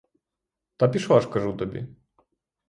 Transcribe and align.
Та 0.77 0.87
пішла 0.87 1.19
ж, 1.21 1.29
кажу 1.29 1.53
тобі! 1.53 1.87